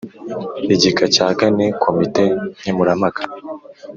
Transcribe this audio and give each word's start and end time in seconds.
Igika 0.75 1.03
cya 1.15 1.27
kane 1.39 1.65
komite 1.83 2.23
nkemurampaka 2.59 3.21